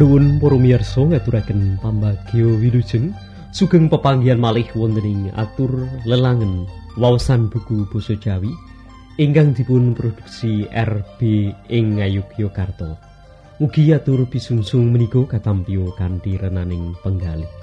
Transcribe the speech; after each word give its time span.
Nuwun 0.00 0.40
para 0.40 0.56
miyarsa 0.56 1.04
ngaturaken 1.04 1.76
pambagya 1.76 2.48
wilujeng 2.56 3.12
sugeng 3.52 3.84
pepanggihan 3.92 4.40
malih 4.40 4.64
wonten 4.72 5.04
ing 5.04 5.22
atur 5.36 5.84
lelangen 6.08 6.64
waosan 6.96 7.52
buku 7.52 7.84
basa 7.84 8.16
Jawi 8.16 8.48
ingkang 9.20 9.52
dipun 9.52 9.92
produksi 9.92 10.64
RB 10.72 11.52
ing 11.68 12.00
Ngayogyakarta. 12.00 12.96
Mugi 13.60 13.92
atur 13.92 14.24
bisungsung 14.24 14.88
menika 14.88 15.36
katampyo 15.36 15.92
kanthi 15.92 16.40
renaning 16.40 16.96
penggalih. 17.04 17.59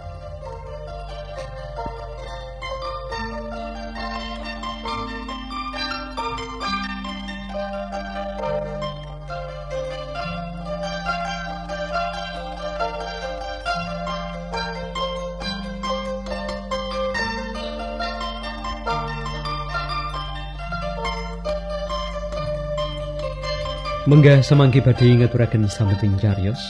Menggah 24.08 24.40
semangki 24.40 24.80
badhe 24.80 25.20
ngaturaken 25.20 25.68
sambeting 25.68 26.16
cariyos. 26.16 26.64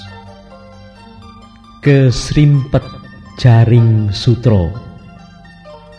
Kesrimpet 1.86 2.82
jaring 3.38 4.10
sutra. 4.10 4.74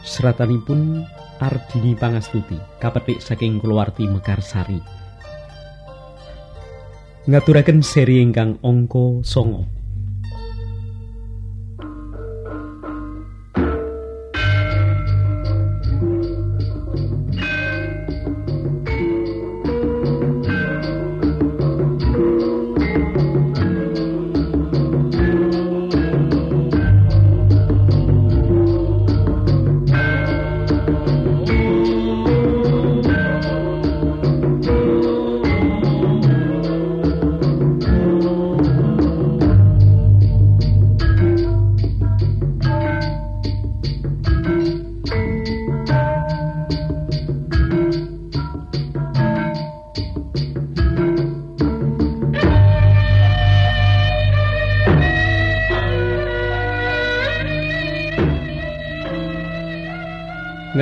Seratanipun 0.03 1.07
Ardini 1.39 1.95
Pangastuti, 1.95 2.59
kapetik 2.83 3.23
saking 3.23 3.63
kulawarti 3.63 4.11
Mekarsari. 4.11 4.83
Ngaturaken 7.31 7.87
seri 7.87 8.19
ingkang 8.19 8.59
angka 8.59 9.23
9. 9.23 9.78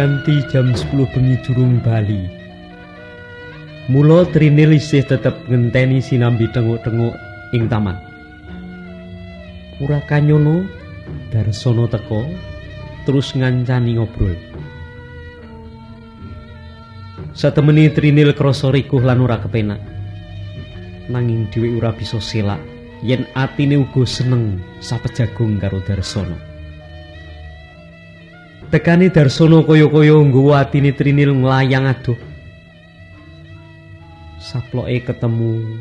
Nganti 0.06 0.39
jam 0.47 0.71
10 0.71 1.03
bengi 1.11 1.34
durung 1.43 1.83
bali. 1.83 2.31
Mula 3.91 4.22
Trinil 4.31 4.78
isih 4.78 5.03
tetep 5.03 5.34
ngenteni 5.50 5.99
sinambi 5.99 6.47
tenguk-tenguk 6.55 7.11
ing 7.50 7.67
taman. 7.67 7.99
Purakanyono 9.83 10.62
Darsono 11.34 11.91
teko 11.91 12.22
terus 13.03 13.34
ngancani 13.34 13.99
ngobrol. 13.99 14.39
Satemeni 17.34 17.91
Trinil 17.91 18.31
krasa 18.31 18.71
rikuh 18.71 19.03
lan 19.03 19.27
ora 19.27 19.43
kepenak. 19.43 19.83
Nanging 21.11 21.50
dhewe 21.50 21.83
ora 21.83 21.91
bisa 21.91 22.23
selak 22.23 22.62
yen 23.03 23.27
atine 23.34 23.75
uga 23.75 24.06
seneng 24.06 24.62
sapejagung 24.78 25.59
karo 25.59 25.83
Darsono. 25.83 26.56
Tekani 28.66 29.15
Darsono 29.15 29.62
kaya-kaya 29.62 30.19
nggawa 30.27 30.66
atine 30.66 30.91
Trinil 30.91 31.38
nglayang 31.38 31.87
adoh. 31.87 32.19
Saploke 34.43 35.06
ketemu 35.06 35.78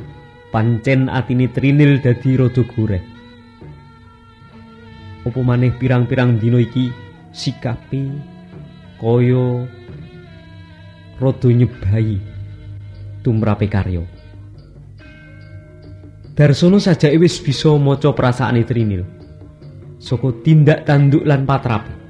pancen 0.53 1.09
atine 1.09 1.49
Trinil 1.49 1.97
dadi 1.97 2.37
rada 2.37 2.61
goreh. 2.61 3.01
Apa 5.25 5.39
maneh 5.41 5.73
pirang-pirang 5.73 6.37
dina 6.37 6.61
iki 6.61 6.93
sikape 7.33 8.05
kaya 9.01 9.65
rada 11.17 11.49
nyebai 11.49 12.21
tumrape 13.25 13.65
karya. 13.65 14.05
Darsono 16.37 16.77
sajake 16.77 17.17
wis 17.17 17.41
bisa 17.41 17.73
maca 17.81 18.13
perasaane 18.13 18.61
Trinil. 18.61 19.01
Saka 19.97 20.29
tindak 20.45 20.85
tanduk 20.85 21.25
lan 21.25 21.49
patrape. 21.49 22.04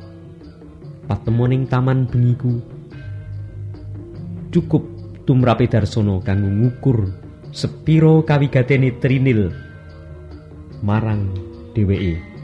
Patemoning 1.05 1.69
taman 1.69 2.09
bengiku. 2.09 2.61
Cukup 4.51 4.83
tumrape 5.25 5.65
darsono 5.65 6.21
kanggo 6.21 6.49
ngukur 6.49 7.09
sepiro 7.49 8.21
kawigatene 8.27 8.99
trinil 9.01 9.49
marang 10.83 11.31
dheweke 11.73 12.34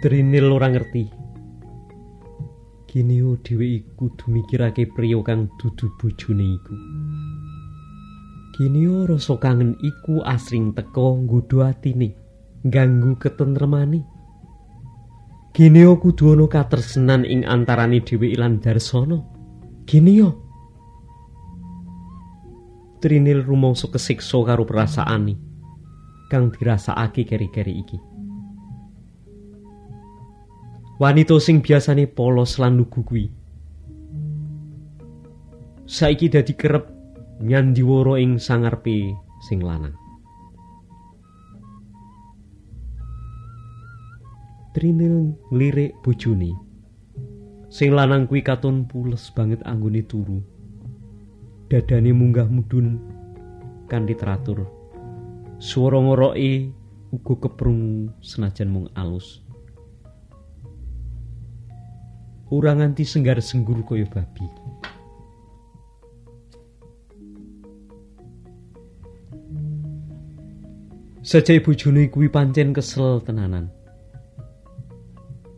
Trinil 0.00 0.48
ora 0.48 0.72
ngerti. 0.72 1.12
Kini 2.88 3.20
dhewe 3.20 3.66
iku 3.84 4.08
kudu 4.08 4.32
mikirake 4.32 4.88
priya 4.88 5.20
kang 5.20 5.52
dudu 5.60 5.92
bojone 6.00 6.56
iku. 6.56 6.74
Kini 8.56 8.88
rasa 9.04 9.36
kangen 9.36 9.76
iku 9.84 10.24
asring 10.24 10.72
teka 10.72 11.04
nggodha 11.20 11.76
atine, 11.76 12.16
ganggu 12.64 13.20
ketentremane. 13.20 14.00
Kini 15.52 15.84
kudu 16.00 16.32
ana 16.32 16.48
katresnan 16.48 17.28
ing 17.28 17.44
antarane 17.44 18.00
dhewe 18.00 18.32
lan 18.40 18.56
Darsana. 18.56 19.20
Kini 19.84 20.24
Trinil 23.04 23.44
rumangsa 23.44 23.92
kesiksa 23.92 24.40
karo 24.48 24.64
perasaane 24.64 25.36
kang 26.32 26.48
dirasakake 26.48 27.28
keri-keri 27.28 27.84
iki. 27.84 28.09
Wanita 31.00 31.40
sing 31.40 31.64
biasane 31.64 32.04
polos 32.04 32.60
lan 32.60 32.76
lugu 32.76 33.00
kuwi 33.00 33.32
saiki 35.90 36.30
dadi 36.30 36.54
kerep 36.54 36.86
nyandiwara 37.42 38.20
ing 38.20 38.38
sangarepe 38.38 39.16
sing 39.42 39.64
lanang. 39.64 39.96
Trinil 44.70 45.34
nglirik 45.50 45.98
bojone. 46.04 46.54
Sing 47.74 47.90
lanang 47.90 48.30
kuwi 48.30 48.46
katon 48.46 48.86
pules 48.86 49.34
banget 49.34 49.58
anggone 49.66 50.06
turu. 50.06 50.38
Dadane 51.66 52.14
munggah 52.14 52.46
mudhun 52.46 53.02
kanthi 53.90 54.14
teratur. 54.14 54.68
Swara 55.58 55.98
ngoroke 55.98 56.70
uga 57.10 57.34
keprung 57.40 58.14
senajan 58.22 58.70
mung 58.70 58.86
alus. 58.94 59.42
Ora 62.50 62.74
nganti 62.74 63.06
senggar 63.06 63.38
senggur 63.38 63.86
kaya 63.86 64.10
babi. 64.10 64.42
Sajai 71.22 71.62
bojone 71.62 72.10
kuwi 72.10 72.26
pancen 72.26 72.74
kesel 72.74 73.22
tenanan. 73.22 73.70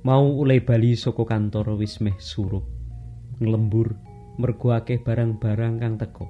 Mau 0.05 0.45
ulai 0.45 0.61
bali 0.61 0.93
saka 0.93 1.25
kantor 1.25 1.81
wis 1.81 1.97
meh 2.05 2.19
surup. 2.21 2.69
Nglembur 3.41 3.97
mergo 4.37 4.77
akeh 4.77 5.01
barang-barang 5.01 5.75
kang 5.81 5.97
teko. 5.97 6.27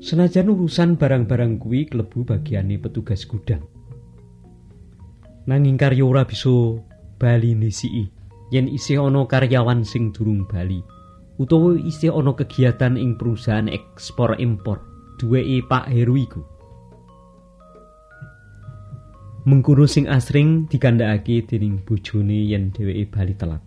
Senajan 0.00 0.48
urusan 0.48 0.96
barang-barang 0.96 1.60
kuwi 1.60 1.92
klebu 1.92 2.24
bagiane 2.24 2.80
petugas 2.80 3.28
gudang. 3.28 3.68
Nanging 5.44 5.76
karya 5.76 6.06
ora 6.06 6.22
bisa 6.24 6.80
bali 7.22 7.54
nisiki 7.54 8.10
yen 8.50 8.66
isih 8.66 8.98
ana 9.06 9.22
karyawan 9.30 9.86
sing 9.86 10.10
durung 10.10 10.42
bali 10.50 10.82
utawa 11.38 11.78
isih 11.78 12.10
ana 12.10 12.34
kegiatan 12.34 12.98
ing 12.98 13.14
perusahaan 13.14 13.70
ekspor 13.70 14.34
impor 14.42 14.82
duweke 15.22 15.62
Pak 15.70 15.86
Heru 15.86 16.18
iku. 16.18 16.42
mengkono 19.42 19.90
sing 19.90 20.06
asring 20.06 20.70
dikandhakake 20.70 21.42
dening 21.50 21.82
bojone 21.82 22.46
yen 22.46 22.70
dheweke 22.70 23.10
bali 23.10 23.34
telat. 23.34 23.62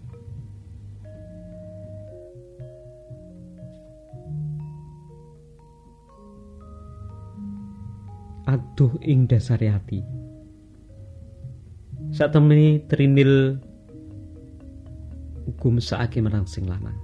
Aduh 8.48 8.96
ing 9.04 9.28
dasare 9.28 9.68
ati. 9.68 10.15
Satemene 12.16 12.80
Trinil 12.88 13.60
uga 15.52 15.68
mesake 15.68 16.24
marang 16.24 16.48
sing 16.48 16.64
lanang. 16.64 16.96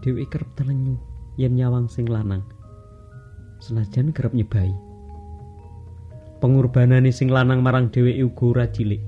Dewi 0.00 0.24
kerep 0.32 0.48
telenyu 0.56 0.96
yen 1.36 1.52
nyawang 1.52 1.92
sing 1.92 2.08
lanang. 2.08 2.40
Senajan 3.60 4.16
kerep 4.16 4.32
nyebai. 4.32 4.72
pengorbanane 6.40 7.12
sing 7.12 7.28
lanang 7.28 7.60
marang 7.60 7.92
dheweke 7.92 8.24
uga 8.32 8.64
cilik. 8.72 9.04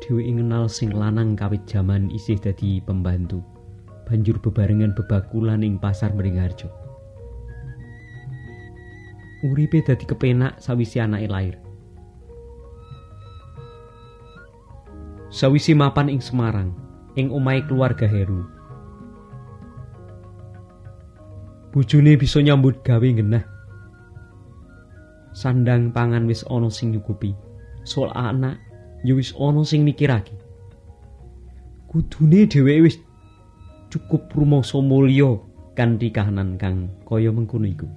Dheweke 0.00 0.32
ngenal 0.40 0.64
sing 0.72 0.96
lanang 0.96 1.36
kawit 1.36 1.60
jaman 1.68 2.08
isih 2.08 2.40
dadi 2.40 2.80
pembantu. 2.80 3.44
Banjur 4.08 4.40
bebarengan 4.40 4.96
bebakulan 4.96 5.60
ing 5.60 5.76
pasar 5.76 6.16
Mringharjo. 6.16 6.72
Uripe 9.44 9.84
dadi 9.84 10.08
kepenak 10.08 10.56
sawisi 10.56 11.04
anake 11.04 11.28
lair. 11.28 11.69
Sawisi 15.30 15.78
mapan 15.78 16.10
ing 16.10 16.18
Semarang, 16.18 16.74
ing 17.14 17.30
omahe 17.30 17.62
keluarga 17.62 18.10
Heru. 18.10 18.42
Bojone 21.70 22.18
bisa 22.18 22.42
nyambut 22.42 22.82
gawe 22.82 23.06
genah 23.06 23.46
sandang 25.30 25.94
pangan 25.94 26.26
wis 26.26 26.42
ana 26.50 26.68
sing 26.68 26.92
nyukupi. 26.92 27.34
Soal 27.86 28.12
anak 28.12 28.58
ya 29.06 29.14
wis 29.16 29.32
ana 29.38 29.62
sing 29.64 29.86
mikirake. 29.86 30.34
Kudune 31.88 32.46
dheweke 32.46 32.84
wis 32.86 32.96
cukup 33.90 34.30
rumangsa 34.34 34.78
mulya 34.78 35.38
kanthi 35.74 36.10
kahanan 36.10 36.54
kang 36.58 36.90
kaya 37.06 37.30
mengkono 37.30 37.66
iku. 37.66 37.88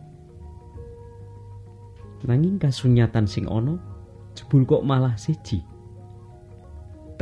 Nanging 2.24 2.56
kasunyatan 2.56 3.28
sing 3.28 3.50
ana 3.52 3.76
jebul 4.32 4.64
kok 4.64 4.88
malah 4.88 5.20
siji 5.20 5.73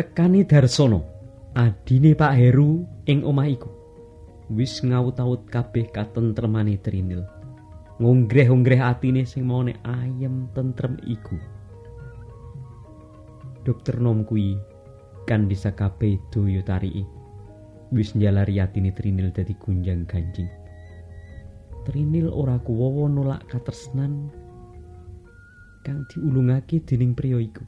tekani 0.01 0.49
darsono 0.49 1.05
adine 1.53 2.17
Pak 2.17 2.33
Heru 2.33 2.81
ing 3.05 3.21
omah 3.21 3.45
iku 3.45 3.69
wis 4.49 4.81
ngaut-aut 4.81 5.45
kabeh 5.45 5.93
katentremane 5.93 6.81
Trinil 6.81 7.21
ngonggreh-onggreh 8.01 8.81
atine 8.81 9.29
sing 9.29 9.45
maune 9.45 9.77
ayem 9.85 10.49
tentrem 10.57 10.97
iku. 11.05 11.37
Dokter 13.61 14.01
nom 14.01 14.25
kuwi 14.25 14.57
kan 15.29 15.45
bisa 15.45 15.69
kabeh 15.69 16.17
doyo 16.33 16.65
tariki. 16.65 17.05
Wis 17.93 18.17
njalari 18.17 18.57
atine 18.57 18.89
Trinil 18.97 19.29
dadi 19.29 19.53
gunjang 19.53 20.09
ganjing. 20.09 20.49
Trinil 21.85 22.33
ora 22.33 22.57
kuwowo 22.57 23.05
nolak 23.05 23.45
katresnan 23.53 24.33
kang 25.85 26.09
diulungake 26.09 26.81
dening 26.89 27.13
priya 27.13 27.37
iku. 27.37 27.61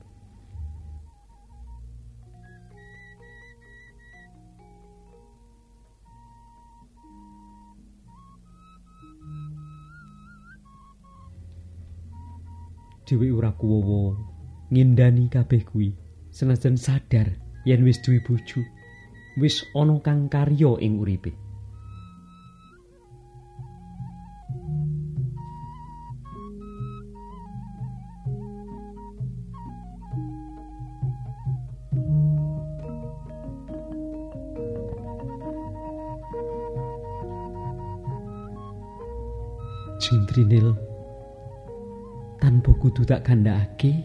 Dhewe 13.14 13.32
ora 13.32 13.52
kuwowo 13.52 14.18
ngindani 14.74 15.30
kabeh 15.30 15.64
kuwi. 15.70 15.94
Senajan 16.34 16.78
sadar 16.78 17.30
yen 17.66 17.84
wis 17.84 18.02
duwe 18.02 18.20
bojo 18.26 18.62
wis 19.38 19.66
ana 19.76 20.00
kang 20.00 20.30
karya 20.30 20.82
ing 20.82 20.98
uripe 21.02 21.32
tak 43.06 43.28
kandhakake 43.28 44.04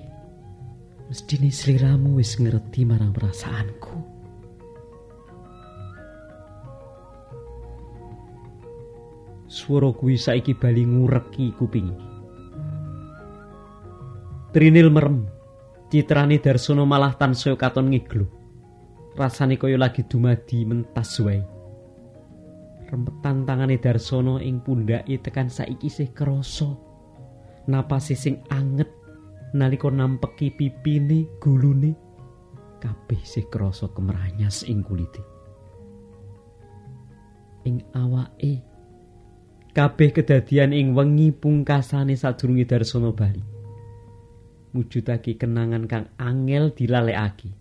mestine 1.08 1.48
sliramu 1.48 2.20
wis 2.20 2.36
ngerti 2.36 2.84
marang 2.84 3.16
perasaanku. 3.16 3.96
Swara 9.48 9.88
kuwi 9.96 10.20
saiki 10.20 10.52
bali 10.52 10.84
ngureki 10.84 11.56
kuping 11.56 11.88
Trinil 14.52 14.92
merem 14.92 15.24
citrane 15.88 16.36
Darsono 16.36 16.84
malah 16.84 17.16
tansaya 17.16 17.56
katon 17.56 17.88
ngiglo 17.88 18.28
rasane 19.16 19.56
kaya 19.58 19.80
lagi 19.80 20.04
dumadi 20.06 20.62
mentas 20.68 21.18
wae. 21.24 21.42
Rempetan 22.88 23.48
tangane 23.48 23.80
Darsono 23.80 24.36
ing 24.36 24.60
pundhake 24.60 25.16
tekan 25.20 25.48
saiki 25.48 25.88
isih 25.88 26.12
krasa 26.12 26.87
napase 27.68 28.16
sing 28.16 28.40
anget 28.48 28.88
nalika 29.52 29.92
nampeki 29.92 30.52
pipine 30.56 31.28
gulune 31.40 31.92
kabeh 32.80 33.20
sih 33.22 33.44
krasa 33.46 33.92
kemranyas 33.92 34.64
ing 34.64 34.80
kulite. 34.80 35.20
Ing 37.68 37.84
awake 37.92 38.64
kabeh 39.76 40.10
kedadian 40.10 40.72
ing 40.72 40.96
wengi 40.96 41.30
pungkasane 41.30 42.16
sadurunge 42.16 42.64
darsana 42.64 43.12
bali. 43.12 43.44
Mujudake 44.72 45.36
kenangan 45.40 45.88
kang 45.88 46.06
angel 46.20 46.72
dilalekake. 46.72 47.52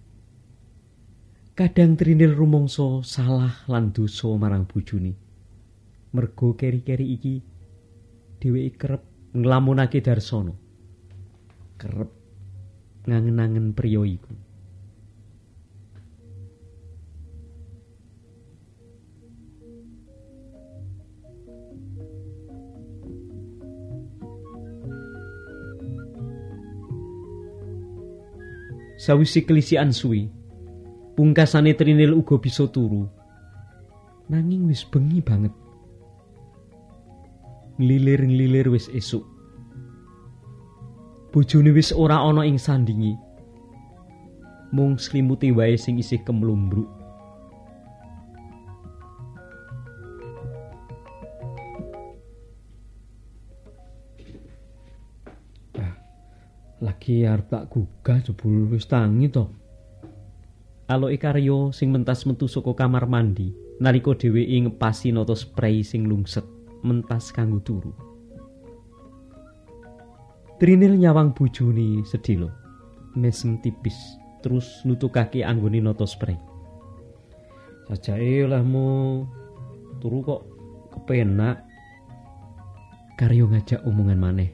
Kadang 1.57 1.97
trinil 1.97 2.37
rumangsa 2.37 3.01
salah 3.01 3.65
lan 3.65 3.89
dosa 3.89 4.29
marang 4.37 4.69
bojone. 4.69 5.17
Mergo 6.13 6.53
keri-keri 6.53 7.05
iki 7.17 7.35
dheweke 8.37 8.77
kerep 8.77 9.03
nglamunake 9.37 10.01
darsono 10.01 10.57
kerep 11.77 12.09
ngangen-angen 13.05 13.77
priya 13.77 14.01
iku 14.01 14.33
Sawisi 28.97 29.45
kelisian 29.45 29.93
suwi, 29.93 30.25
pungkasane 31.15 31.77
Trinil 31.77 32.17
uga 32.17 32.41
bisa 32.41 32.65
turu. 32.67 33.05
Nanging 34.27 34.67
wis 34.67 34.83
bengi 34.83 35.21
banget. 35.23 35.53
Nglilir-nglilir 37.77 38.73
wis 38.73 38.89
esuk. 38.89 39.21
Bojone 41.29 41.69
wis 41.69 41.93
ora 41.93 42.17
ana 42.25 42.41
ing 42.41 42.57
sandingi. 42.57 43.13
Mung 44.73 44.97
slimuti 44.97 45.53
wae 45.53 45.77
sing 45.77 46.01
isih 46.01 46.25
kemlumbruk. 46.25 46.97
lagi 56.77 57.25
arep 57.25 57.49
tak 57.49 57.73
gugah 57.73 58.21
jebul 58.21 58.69
wis 58.69 58.85
tangi 58.85 59.29
to. 59.33 59.49
Aloke 60.89 61.17
Karyo 61.19 61.73
sing 61.73 61.89
mentas 61.93 62.25
metu 62.25 62.49
saka 62.49 62.73
kamar 62.73 63.09
mandi 63.09 63.53
nalika 63.77 64.17
dheweke 64.17 64.57
ngepasi 64.65 65.13
nata 65.13 65.35
spray 65.37 65.85
sing 65.85 66.09
lungset 66.09 66.56
mentas 66.83 67.29
kanggo 67.33 67.61
turu. 67.61 67.93
Trinil 70.57 70.97
nyawang 70.97 71.37
bojone 71.37 72.01
sedilo. 72.01 72.49
Mesem 73.13 73.61
tipis 73.61 73.97
terus 74.41 74.81
nutukake 74.85 75.45
anggone 75.45 75.77
nata 75.81 76.05
spray. 76.09 76.37
Sajake 77.85 78.49
lahmu 78.49 79.23
turu 80.01 80.25
kok 80.25 80.41
kepenak. 80.93 81.61
Karyo 83.17 83.49
ngajak 83.49 83.81
omongan 83.85 84.21
maneh 84.21 84.49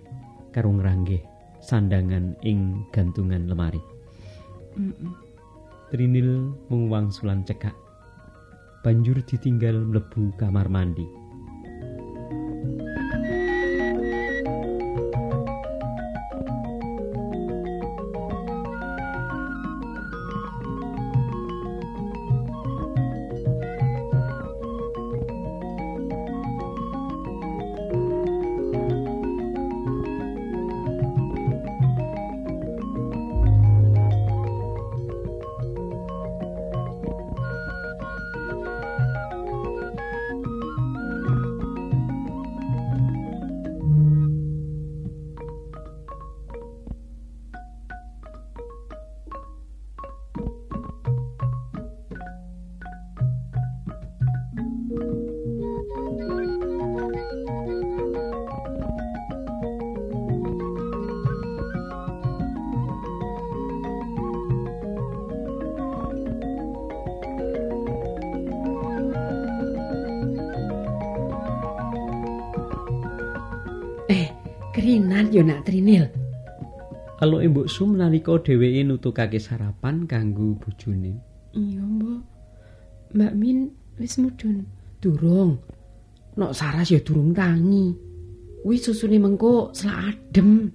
karo 0.55 0.71
ngranggeh 0.71 1.19
sandangan 1.63 2.35
ing 2.43 2.83
gantungan 2.91 3.47
lemari. 3.47 3.79
Mm 4.75 4.91
-mm. 4.91 5.11
Trinil 5.91 6.51
menguang 6.67 7.11
sulan 7.11 7.47
cekak. 7.47 7.75
Banjur 8.83 9.23
ditinggal 9.23 9.87
mlebu 9.87 10.35
kamar 10.35 10.67
mandi. 10.67 11.22
Yo 75.33 75.41
nak 75.41 75.65
Trinil. 75.65 76.05
Kalau 77.17 77.41
Mbok 77.41 77.65
Sum 77.65 77.97
nalika 77.97 78.37
dheweke 78.37 78.85
nutukake 78.85 79.39
sarapan 79.41 80.05
kanggo 80.05 80.59
bojone. 80.61 81.17
Iya, 81.57 81.81
Mbok. 81.81 82.21
Mbak 83.17 83.33
Min 83.33 83.71
wis 83.97 84.21
mudhun. 84.21 84.67
Durung. 85.01 85.57
Nok 86.37 86.53
saras 86.53 86.93
ya 86.93 87.01
durung 87.01 87.33
tangi. 87.33 87.95
Wis 88.61 88.85
susune 88.85 89.17
mengko 89.17 89.73
selak 89.73 90.13
adem. 90.13 90.69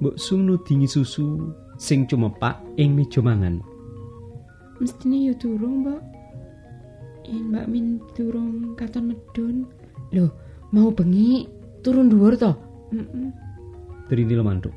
Mbok 0.00 0.16
Sum 0.18 0.48
nudingi 0.48 0.88
susu 0.90 1.54
sing 1.78 2.08
cumepak 2.08 2.58
ing 2.80 2.96
meja 2.96 3.20
mangan. 3.20 3.60
Mestine 4.80 5.30
ya 5.30 5.34
durung, 5.38 5.84
Mbok. 5.84 6.02
Yen 7.28 7.52
Mbak 7.52 7.66
Min 7.68 7.86
durung 8.16 8.74
katon 8.80 9.12
medun. 9.12 9.56
Loh, 10.16 10.32
mau 10.72 10.88
bengi 10.88 11.44
turun 11.84 12.08
dhuwur 12.08 12.40
to? 12.40 12.63
Trinil 14.08 14.42
mantuk. 14.44 14.74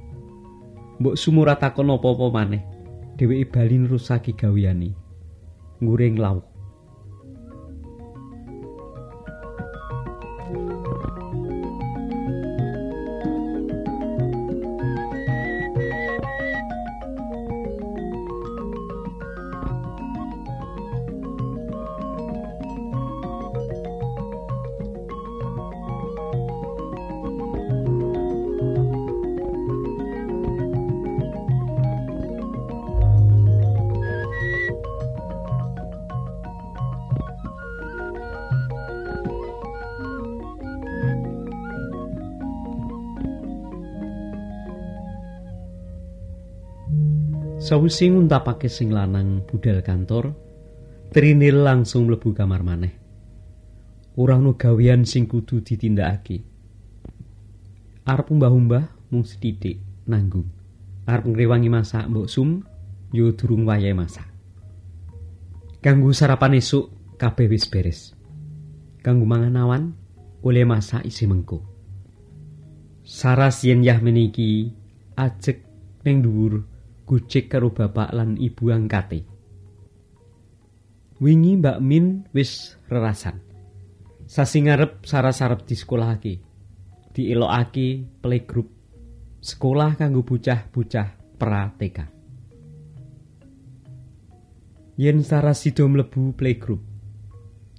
Mbok 0.97 1.15
sumura 1.19 1.53
takon 1.59 1.93
apa-apa 1.93 2.25
maneh. 2.33 2.63
Dheweke 3.17 3.51
bali 3.53 3.77
nerusake 3.77 4.33
gaweane. 4.33 4.93
Nguring 5.81 6.17
lauk. 6.17 6.56
Sawise 47.67 48.07
nguntapake 48.07 48.71
sing 48.71 48.95
lanang 48.95 49.43
budal 49.43 49.83
kantor, 49.83 50.31
Trinil 51.11 51.67
langsung 51.67 52.07
mlebu 52.07 52.31
kamar 52.31 52.63
maneh. 52.63 52.95
Ora 54.15 54.39
ono 54.39 54.55
gawean 54.55 55.03
sing 55.03 55.27
kudu 55.27 55.59
ditindakake. 55.59 56.47
Arep 58.07 58.31
umbah-umbah 58.31 59.11
mung 59.11 59.27
sithik 59.27 59.83
nanggung. 60.07 60.47
Arep 61.11 61.27
ngrewangi 61.27 61.67
masak 61.67 62.07
mbok 62.07 62.31
sum 62.31 62.63
yo 63.11 63.35
durung 63.35 63.67
wayahe 63.67 63.91
masak. 63.91 64.31
Kanggo 65.83 66.15
sarapan 66.15 66.55
esuk 66.63 67.19
kabeh 67.19 67.51
wis 67.51 67.67
beres. 67.67 68.15
Kanggo 69.03 69.27
mangan 69.27 69.59
awan 69.59 69.91
oleh 70.39 70.63
masak 70.63 71.03
isi 71.03 71.27
mengko. 71.27 71.67
Saras 73.03 73.59
yen 73.67 73.83
yah 73.83 73.99
meniki 73.99 74.71
ajek 75.19 75.67
ning 76.07 76.23
dhuwur 76.23 76.76
gojek 77.07 77.47
karo 77.47 77.71
bapak 77.71 78.11
lan 78.11 78.35
ibu 78.35 78.67
angkate. 78.67 79.23
Wingi 81.23 81.55
Mbak 81.57 81.79
Min 81.79 82.27
wis 82.35 82.75
rerasan. 82.91 83.39
Sasi 84.27 84.59
ngarep 84.67 85.07
sarap-sarap 85.07 85.63
di 85.63 85.73
sekolahake. 85.79 86.33
Dielokake 87.15 88.19
playgroup 88.19 88.69
sekolah 89.41 89.95
kanggo 89.95 90.27
bocah-bocah 90.27 91.39
pra 91.39 91.71
TK. 91.73 91.97
Yen 94.97 95.21
saras 95.21 95.61
sida 95.61 95.85
mlebu 95.85 96.33
playgroup, 96.33 96.81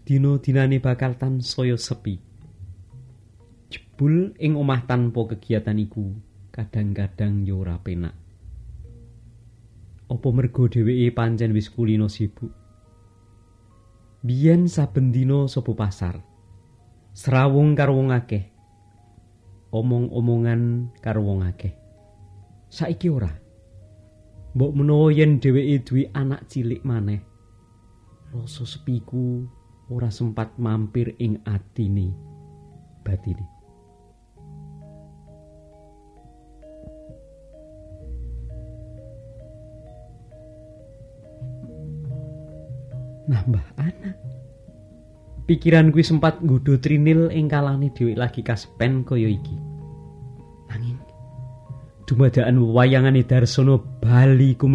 dino 0.06 0.38
dinane 0.38 0.78
bakal 0.78 1.18
tan 1.18 1.42
saya 1.42 1.74
sepi. 1.74 2.16
Jebul 3.68 4.38
ing 4.40 4.56
omah 4.56 4.86
tanpa 4.88 5.36
kegiatan 5.36 5.76
iku 5.76 6.14
kadang-kadang 6.54 7.42
yo 7.44 7.60
ora 7.60 7.76
penak. 7.82 8.27
Apa 10.08 10.32
mergo 10.32 10.72
dheweke 10.72 11.12
pancen 11.12 11.52
wis 11.52 11.68
kulino 11.68 12.08
sibuk? 12.08 12.48
Biyen 14.24 14.64
saben 14.64 15.12
dina 15.12 15.44
sapa 15.44 15.76
pasar. 15.76 16.24
Serawung 17.12 17.76
karo 17.76 18.00
wong 18.00 18.10
akeh. 18.16 18.48
Omong-omongan 19.68 20.96
karo 21.04 21.28
wong 21.28 21.44
akeh. 21.44 21.76
Saiki 22.72 23.12
ora. 23.12 23.28
Mbok 24.56 24.72
menawa 24.72 25.12
yen 25.12 25.44
dheweke 25.44 25.84
duwe 25.84 26.02
anak 26.16 26.48
cilik 26.48 26.80
maneh. 26.88 27.20
Rasa 28.32 28.64
sepiku 28.64 29.44
ora 29.92 30.08
sempat 30.08 30.56
mampir 30.56 31.20
ing 31.20 31.44
atine 31.44 32.16
batine. 33.04 33.57
Nambah 43.28 43.64
anak. 43.76 44.16
Pikiran 45.48 45.92
kuwi 45.92 46.04
sempat 46.04 46.40
nggodho 46.44 46.76
Trinil 46.80 47.32
ing 47.32 47.48
kalane 47.48 47.88
dhewe 47.92 48.12
lagi 48.16 48.44
kaspen 48.44 49.04
kaya 49.04 49.28
iki. 49.32 49.56
Nanging 50.68 51.00
dumadakan 52.08 52.60
wayangane 52.72 53.24
Darsono 53.24 54.00
bali 54.00 54.56
ku 54.56 54.68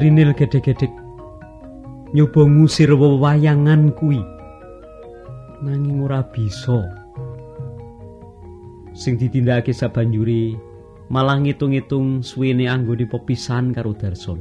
Trinil 0.00 0.32
gedhe-gedhe 0.32 0.88
nyoba 2.16 2.48
ngusir 2.48 2.88
wewayangan 2.88 3.92
kuwi. 4.00 4.24
Nanging 5.60 6.00
ora 6.00 6.24
bisa. 6.24 6.88
Sing 8.96 9.20
ditindakake 9.20 9.76
sabanjure 9.76 10.56
malah 11.12 11.36
ngitung-ngitung 11.44 12.24
suwene 12.24 12.64
anggone 12.64 13.04
pepisan 13.04 13.76
karo 13.76 13.92
Darson. 13.92 14.40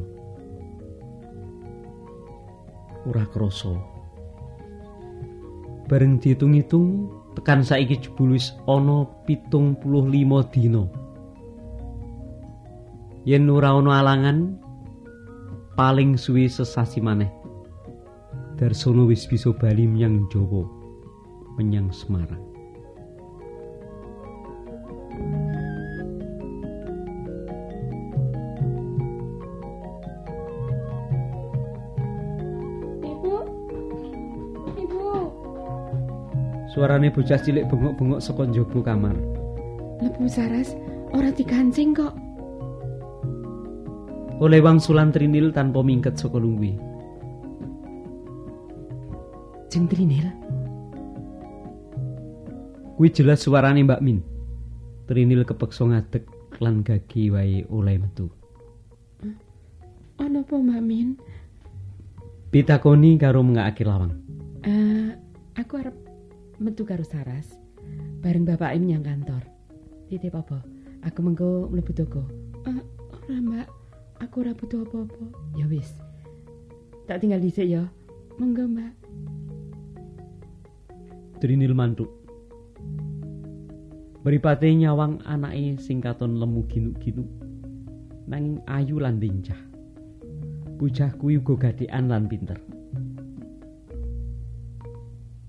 Ora 3.03 3.27
krasa. 3.27 3.75
Bareng 5.91 6.23
diitung-itung 6.23 7.11
tekan 7.35 7.67
saiki 7.67 7.99
jebul 7.99 8.39
wis 8.39 8.55
ana 8.63 9.03
75 9.27 9.83
dina. 10.55 10.87
Yen 13.27 13.51
ora 13.51 13.75
ana 13.75 13.99
alangan, 13.99 14.68
paling 15.79 16.19
suwi 16.19 16.51
sesasi 16.51 16.99
maneh. 16.99 17.31
Darsono 18.59 19.07
wis 19.07 19.23
bisa 19.23 19.55
bali 19.55 19.87
menyang 19.87 20.27
Jawa, 20.27 20.67
menyang 21.55 21.87
Semarang. 21.95 22.43
Ibu. 32.99 33.35
Ibu. 34.83 34.99
Suarane 36.75 37.07
bocah 37.07 37.39
cilik 37.39 37.71
bengok-bengok 37.71 38.19
saka 38.19 38.43
njaba 38.51 38.83
kamar. 38.83 39.15
Lebu 40.03 40.27
Saras 40.27 40.75
ora 41.15 41.31
dikancing 41.31 41.95
kok. 41.95 42.28
Oleh 44.39 44.63
wangsulan 44.63 45.11
Trinil 45.11 45.51
tanpa 45.51 45.83
mingket 45.83 46.15
saka 46.15 46.39
lungguhe. 46.39 46.79
Jeng 49.67 49.85
Trinil. 49.91 50.31
Kuwi 52.95 53.11
jelas 53.11 53.43
suarane 53.43 53.83
Mbak 53.83 53.99
Min. 53.99 54.23
Trinil 55.11 55.43
kepeksa 55.43 55.87
ngadeg 55.91 56.23
lan 56.63 56.83
gagi 56.87 57.27
wae 57.31 57.67
oleh 57.67 57.99
metu. 57.99 58.31
Ana 60.19 60.43
apa 60.43 60.55
Mbak 60.55 60.83
Min? 60.83 61.19
Pitakoni 62.51 63.19
karo 63.19 63.43
mengakake 63.43 63.83
lawang. 63.83 64.15
Eh, 64.63 65.15
aku 65.55 65.83
arep 65.83 65.95
metu 66.59 66.87
karo 66.87 67.03
Saras. 67.03 67.59
Bareng 68.19 68.43
bapak 68.47 68.75
menyang 68.79 69.03
kantor. 69.03 69.43
Titip 70.07 70.35
apa? 70.35 70.63
Aku 71.07 71.23
mengko 71.23 71.71
mlebu 71.71 71.91
toko. 71.91 72.23
Eh, 72.67 72.79
ora 73.15 73.37
Mbak. 73.39 73.78
Aku 74.19 74.43
ora 74.43 74.51
butuh 74.51 74.83
apa-apa. 74.83 75.25
Ya 75.55 75.65
wis. 75.65 75.89
Tak 77.07 77.23
tinggal 77.23 77.39
dhisik 77.39 77.65
ya. 77.65 77.87
Monggo, 78.35 78.67
Mbak. 78.67 78.93
Trinil 81.39 81.71
mantuk. 81.71 82.11
Mripate 84.27 84.67
nyawang 84.75 85.23
anake 85.23 85.79
sing 85.79 86.03
katon 86.03 86.35
lemu 86.35 86.67
ginuk-ginuk. 86.67 87.29
Nanging 88.27 88.59
ayu 88.67 88.99
lan 88.99 89.23
lincah. 89.23 89.57
Bocah 90.75 91.15
kuwi 91.15 91.39
uga 91.39 91.71
gadekan 91.71 92.11
lan 92.11 92.27
pinter. 92.27 92.59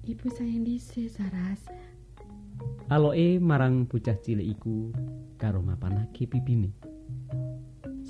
Ibu 0.07 0.27
sayang 0.31 0.67
dhisik, 0.67 1.11
Saras. 1.11 1.67
Aloke 2.91 3.39
marang 3.39 3.87
bocah 3.87 4.19
cilik 4.19 4.59
iku 4.59 4.91
karo 5.39 5.63
mapanake 5.63 6.27
pipine. 6.27 6.75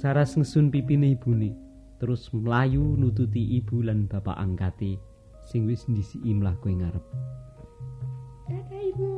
Saras 0.00 0.32
ngesun 0.32 0.72
pipine 0.72 1.12
ibune, 1.12 1.52
terus 2.00 2.32
mlayu 2.32 2.96
nututi 2.96 3.60
ibu 3.60 3.84
lan 3.84 4.08
bapak 4.08 4.32
angkate 4.32 4.96
sing 5.44 5.68
wis 5.68 5.84
ndisiki 5.92 6.32
mlaku 6.32 6.72
ing 6.72 6.80
ngarep. 6.80 7.04
Dadah, 8.48 8.80
Ibu. 8.80 9.10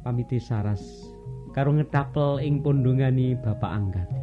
Pamite 0.00 0.40
Saras 0.40 0.80
karo 1.52 1.76
ngetapel 1.76 2.40
ing 2.40 2.64
pondongane 2.64 3.36
bapak 3.36 3.68
angkate. 3.68 4.17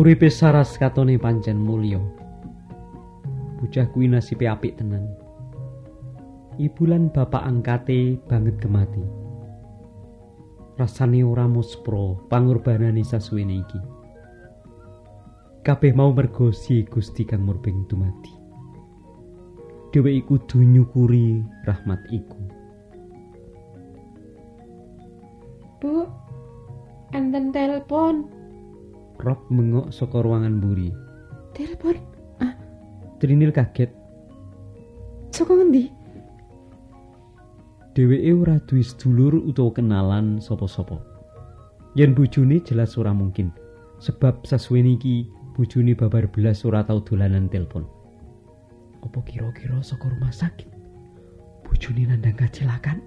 Uripe 0.00 0.32
Saras 0.32 0.80
katone 0.80 1.20
pancen 1.20 1.60
mulya. 1.60 2.00
Bocah 3.60 3.84
kuwi 3.92 4.08
nasibe 4.08 4.48
apik 4.48 4.80
tenan. 4.80 5.04
Ibu 6.56 6.88
lan 6.88 7.12
bapak 7.12 7.44
angkate 7.44 8.16
banget 8.24 8.56
gemati. 8.64 9.04
Rasane 10.80 11.20
ora 11.20 11.44
muspro 11.44 12.16
pangorbanane 12.32 13.04
sasuwene 13.04 13.60
iki. 13.60 13.80
Kabeh 15.68 15.92
mau 15.92 16.16
mergo 16.16 16.48
si 16.48 16.80
Gusti 16.88 17.28
Kang 17.28 17.44
Murbeng 17.44 17.84
dumadi. 17.84 18.32
Dhewe 19.92 20.16
iku 20.16 20.40
nyukuri 20.64 21.44
rahmat 21.68 22.00
iku. 22.08 22.40
Bu, 25.76 26.08
enten 27.12 27.52
telepon. 27.52 28.39
Rob 29.20 29.40
mengok 29.52 29.92
saka 29.92 30.24
ruangan 30.24 30.58
mburi. 30.58 30.88
Telepon? 31.52 31.96
Ah, 32.40 32.56
Trinil 33.20 33.52
kaget. 33.52 33.92
saka 35.30 35.52
ngendi? 35.56 35.92
Dheweke 37.92 38.32
ora 38.32 38.56
duwe 38.64 38.80
sedulur 38.80 39.34
utawa 39.44 39.70
kenalan 39.76 40.40
sapa-sapa. 40.40 40.96
Yen 41.98 42.14
bojone 42.14 42.62
jelas 42.62 42.94
ora 42.96 43.10
mungkin, 43.10 43.50
sebab 43.98 44.46
sasuwene 44.46 44.94
iki 44.94 45.26
bojone 45.58 45.92
babar 45.98 46.30
belas 46.30 46.62
ora 46.64 46.86
tau 46.86 47.02
dolanan 47.02 47.50
telepon. 47.50 47.84
Apa 49.04 49.20
kira-kira 49.26 49.82
saka 49.82 50.06
rumah 50.06 50.32
sakit? 50.32 50.70
Bojone 51.66 52.08
nandang 52.08 52.38
kecelakaan? 52.38 53.02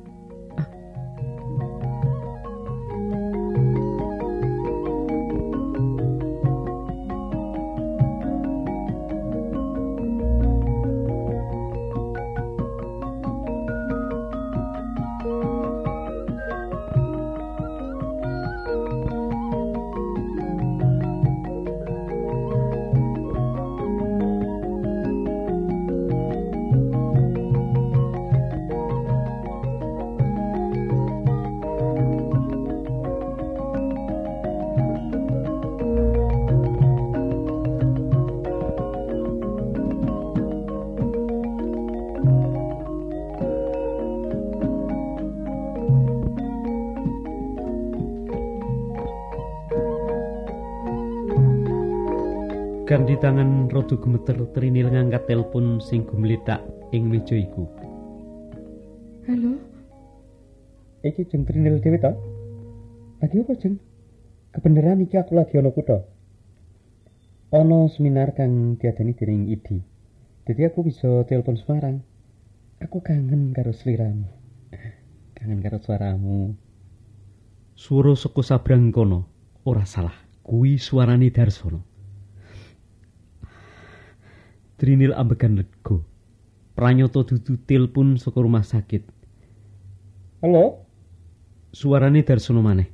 Ganti 52.94 53.18
tangan 53.18 53.74
rada 53.74 53.98
gemeter 53.98 54.38
Trinil 54.54 54.94
ngangkat 54.94 55.26
telepon 55.26 55.82
sing 55.82 56.06
gumletak 56.06 56.62
ing 56.94 57.10
meja 57.10 57.34
iku. 57.34 57.66
Halo, 59.26 59.58
Iki 61.02 61.26
jeng 61.26 61.42
Trinil 61.42 61.82
dhewe 61.82 61.98
to? 61.98 62.14
Lagi 63.18 63.42
apa 63.42 63.58
jeng? 63.58 63.82
Kebeneran 64.54 65.02
iki 65.02 65.18
aku 65.18 65.34
lagi 65.34 65.58
ana 65.58 65.74
kutho. 65.74 66.06
Ana 67.50 67.90
seminar 67.90 68.38
kang 68.38 68.78
diadani 68.78 69.18
dening 69.18 69.50
IDI. 69.50 69.82
Jadi 70.46 70.62
aku 70.62 70.86
bisa 70.86 71.26
telepon 71.26 71.58
Semarang. 71.58 71.98
Aku 72.78 73.02
kangen 73.02 73.58
karo 73.58 73.74
sliramu. 73.74 74.30
Kangen 75.42 75.66
karo 75.66 75.82
suaramu. 75.82 76.54
Suara 77.74 78.14
saka 78.14 78.46
sabrang 78.46 78.94
kono 78.94 79.26
ora 79.66 79.82
salah. 79.82 80.14
Kuwi 80.46 80.78
suarane 80.78 81.34
Darsono. 81.34 81.93
Trinil 84.84 85.16
ambegan 85.16 85.56
lega. 85.56 85.96
Pranyata 86.76 87.24
dudu 87.24 87.56
telepon 87.64 88.20
saka 88.20 88.44
rumah 88.44 88.68
sakit. 88.68 89.08
Halo? 90.44 90.84
Suarane 91.72 92.20
Darsono 92.28 92.60
maneh. 92.60 92.92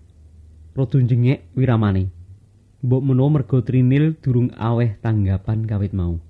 Rada 0.78 1.02
jengek 1.02 1.50
wiramane. 1.58 2.14
Mbok 2.86 3.02
menawa 3.02 3.42
merga 3.42 3.66
Trinil 3.66 4.22
durung 4.22 4.54
aweh 4.54 5.02
tanggapan 5.02 5.66
kawit 5.66 5.98
mau. 5.98 6.22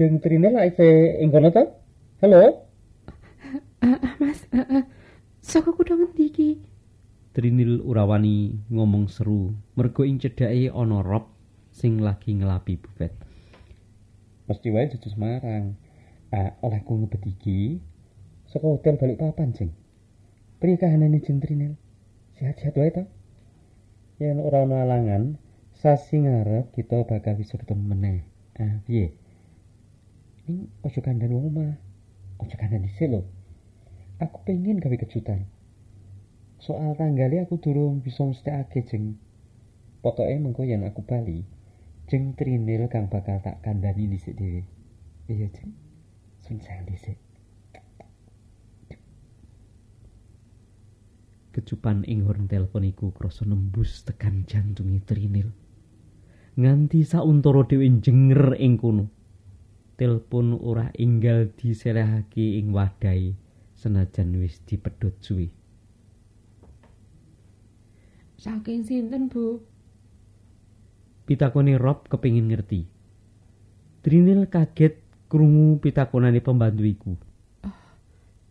Jeng 0.00 0.24
Trinil 0.24 0.56
isih 0.56 1.20
ing 1.20 1.28
kono 1.28 1.52
to? 1.52 1.68
Halo? 2.24 2.64
Ah, 3.84 4.00
ah, 4.00 4.16
Mas, 4.16 4.48
ah. 4.48 4.88
saka 5.44 5.76
kudu 5.76 5.92
ngendi 5.92 6.24
iki? 6.32 6.50
Trinil 7.36 7.84
urawani 7.84 8.64
ngomong 8.72 9.12
seru 9.12 9.52
merga 9.76 10.08
ing 10.08 10.16
cedhake 10.16 10.72
ana 10.72 11.04
Rob 11.04 11.28
sing 11.68 12.00
lagi 12.00 12.32
ngelapi 12.32 12.80
bufet. 12.80 13.33
Mesti 14.44 14.68
wae 14.68 14.92
dudu 14.92 15.08
Semarang. 15.08 15.76
Ah, 16.28 16.52
olehku 16.60 16.98
ngebet 16.98 17.24
iki 17.24 17.80
saka 18.50 18.66
hotel 18.68 19.00
balik 19.00 19.22
papan, 19.22 19.56
Jeng. 19.56 19.72
Priye 20.60 20.76
kahanane 20.76 21.22
Jeng 21.24 21.40
Trinil? 21.40 21.74
Sehat-sehat 22.36 22.74
wae 22.76 22.90
to? 22.92 23.04
Yen 24.20 24.38
ora 24.38 24.68
ana 24.68 24.84
alangan, 24.84 25.38
sasi 25.74 26.22
ngarep 26.22 26.70
kita 26.76 27.06
bakal 27.08 27.40
bisa 27.40 27.56
ketemu 27.56 27.84
meneh. 27.88 28.20
Ah, 28.60 28.84
piye? 28.84 29.16
Ning 30.44 30.68
ojo 30.84 31.00
kandhan 31.00 31.32
omah. 31.32 31.80
Ojo 32.42 32.54
kandhan 32.60 32.84
dhisik 32.84 33.08
lho. 33.08 33.24
Aku 34.20 34.44
pengen 34.44 34.78
gawe 34.78 34.96
kejutan. 35.00 35.48
Soal 36.60 36.94
tanggale 37.00 37.40
aku 37.40 37.58
durung 37.58 38.04
bisa 38.04 38.22
mesthekake, 38.28 38.84
Jeng. 38.84 39.16
Pokoke 40.04 40.36
mengko 40.36 40.68
yen 40.68 40.84
aku 40.84 41.00
bali, 41.00 41.48
Jeng 42.04 42.36
Trinil 42.36 42.92
kang 42.92 43.08
bakal 43.08 43.40
tak 43.40 43.64
kandhani 43.64 44.12
dhisik 44.12 44.36
dhewe. 44.36 44.60
Iya, 45.24 45.48
Jeng. 45.48 45.72
Sungsang 46.44 46.84
dhisik. 46.84 47.16
Kecupan 51.54 52.02
ing 52.04 52.26
horn 52.28 52.50
telepon 52.50 52.84
iku 52.84 53.14
krasa 53.14 53.48
nembus 53.48 54.04
tekan 54.04 54.44
jantunge 54.44 55.00
Trinil. 55.06 55.48
Nganti 56.60 57.06
sauntara 57.08 57.64
dhewe 57.64 57.88
jenger 58.04 58.58
ing 58.60 58.76
kono. 58.76 59.08
Telepon 59.96 60.58
ora 60.60 60.90
enggal 60.98 61.54
diselehake 61.56 62.58
ing 62.58 62.74
wadahe 62.74 63.38
senajan 63.78 64.34
wis 64.38 64.60
dipedhot 64.66 65.16
suwe. 65.24 65.48
Saking 68.36 68.84
sinten, 68.84 69.32
Bu? 69.32 69.73
Pitakone 71.24 71.80
Rob 71.80 72.08
kepingin 72.08 72.52
ngerti. 72.52 72.84
Trinil 74.04 74.44
kaget 74.52 75.00
krungu 75.28 75.80
pitakonane 75.80 76.44
pembantu 76.44 76.84
iku. 76.84 77.12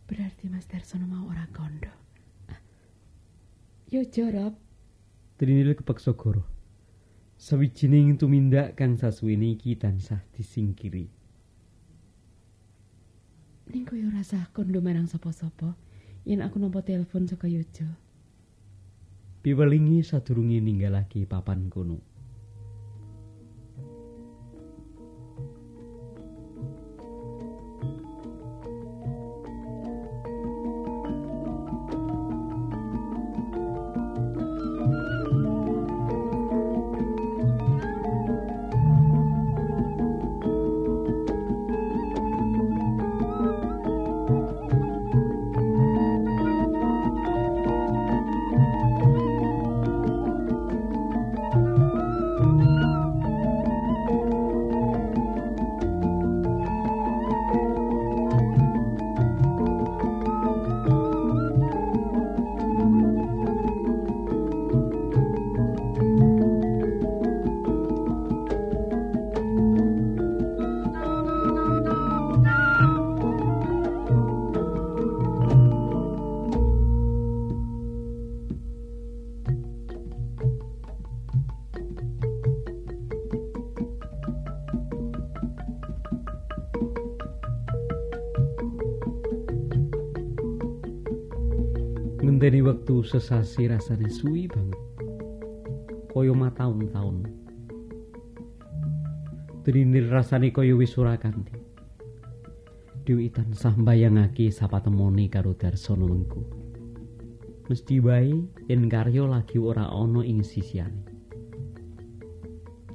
Berarti 0.10 0.50
Mas 0.50 0.66
Darsono 0.66 1.06
mau 1.06 1.30
ora 1.30 1.46
kondo. 1.54 1.94
Yo 3.94 4.02
jorop, 4.10 4.58
Trinil 5.38 5.78
kepeksa 5.78 6.18
goro. 6.18 6.44
Sawijining 7.38 8.18
tumindak 8.18 8.74
kang 8.74 8.98
sasuwene 8.98 9.54
iki 9.54 9.78
tansah 9.78 10.26
disingkiri. 10.34 11.24
ning 13.74 13.90
koyo 13.90 14.06
rasa 14.14 14.54
kondo 14.54 14.86
marang 14.86 15.10
sapa-sapa 15.10 15.74
yen 16.30 16.46
aku 16.46 16.62
nampa 16.62 16.86
telepon 16.86 17.26
saka 17.26 17.50
Yojo. 17.50 17.90
Piwelingi 19.42 20.06
sadurunge 20.06 20.62
ninggalake 20.62 21.26
papan 21.26 21.74
kono. 21.74 22.13
Sesasi 93.04 93.68
rasane 93.68 94.08
suwi 94.08 94.48
banget. 94.48 94.80
Kaya 96.08 96.32
mataun-taun. 96.32 97.28
Trinil 99.68 100.08
rasane 100.08 100.56
kaya 100.56 100.72
wis 100.72 100.96
ora 100.96 101.20
kanthi. 101.20 101.60
Dewi 103.04 103.28
tansah 103.28 103.76
mbayangake 103.76 104.48
sapatemone 104.48 105.28
karo 105.28 105.52
Darsono 105.52 106.08
mengko. 106.08 106.42
Mesti 107.68 108.00
wae 108.00 108.32
yen 108.72 108.88
karya 108.88 109.28
lagi 109.28 109.60
ora 109.60 109.92
ana 109.92 110.24
ing 110.24 110.40
sisiane. 110.40 111.04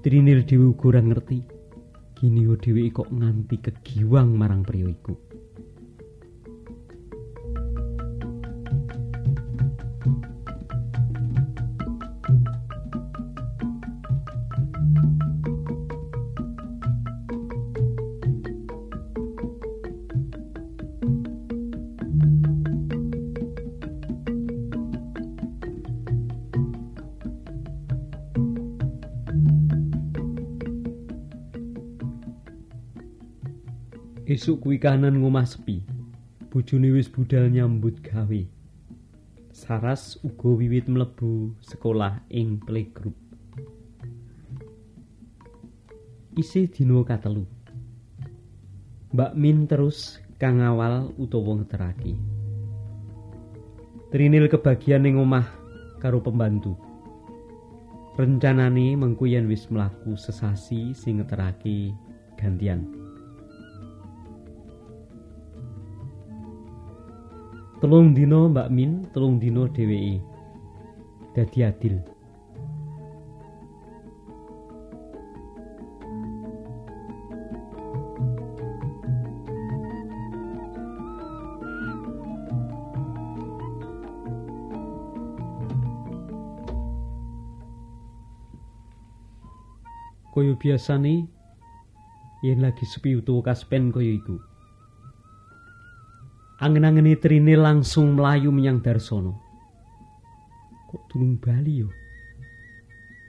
Trinil 0.00 0.48
dhewe 0.48 0.72
uga 0.72 0.88
ora 0.88 1.00
ngerti. 1.04 1.38
Gini 2.16 2.48
dhewe 2.48 2.88
kok 2.88 3.12
nganti 3.12 3.60
kegiwang 3.60 4.32
marang 4.32 4.64
priya 4.64 4.88
iku. 4.88 5.27
Esuk 34.38 34.62
kuwi 34.62 34.78
kahanan 34.78 35.18
ngomah 35.18 35.42
sepi. 35.42 35.82
Bojone 36.46 36.94
wis 36.94 37.10
budal 37.10 37.50
nyambut 37.50 37.98
gawe. 38.06 38.40
Saras 39.50 40.14
uga 40.22 40.54
wiwit 40.54 40.86
mlebu 40.86 41.58
sekolah 41.58 42.22
ing 42.30 42.62
playgroup. 42.62 43.18
Isih 46.38 46.70
dina 46.70 47.02
katelu. 47.02 47.42
Mbak 49.10 49.32
Min 49.34 49.66
terus 49.66 50.22
kang 50.38 50.62
awal 50.62 51.10
utawa 51.18 51.58
ngeteraki. 51.58 52.14
Trinil 54.14 54.46
kebagian 54.46 55.02
ning 55.02 55.18
omah 55.18 55.50
karo 55.98 56.22
pembantu. 56.22 56.78
Rencanane 58.14 58.94
mengko 58.94 59.26
yen 59.26 59.50
wis 59.50 59.66
mlaku 59.66 60.14
sesasi 60.14 60.94
sing 60.94 61.18
ngeterake 61.18 61.90
gantian. 62.38 62.97
Telung 67.78 68.10
dino 68.10 68.50
Mbak 68.50 68.68
Min, 68.74 69.06
telung 69.14 69.38
dino 69.38 69.70
dheweke. 69.70 70.18
Dadi 71.30 71.62
adil. 71.62 72.02
Kaya 90.34 90.54
biasane 90.58 91.30
yen 92.42 92.58
lagi 92.58 92.86
sepi 92.86 93.14
utawa 93.14 93.54
kaspen 93.54 93.94
kaya 93.94 94.18
iku. 94.18 94.57
Angen-angene 96.58 97.14
trine 97.22 97.54
langsung 97.54 98.18
melayu 98.18 98.50
menyang 98.50 98.82
Darsono. 98.82 99.38
Kok 100.90 101.02
durung 101.10 101.38
bali 101.38 101.86
yo? 101.86 101.88